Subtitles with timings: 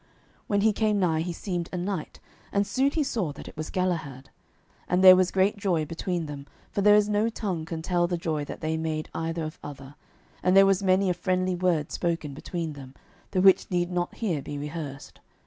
[0.47, 2.19] When he came nigh he seemed a knight,
[2.51, 4.31] and soon he saw that it was Galahad.
[4.87, 8.17] And there was great joy between them, for there is no tongue can tell the
[8.17, 9.93] joy that they made either of other;
[10.41, 12.95] and there was many a friendly word spoken between them,
[13.29, 15.19] the which need not here be rehearsed.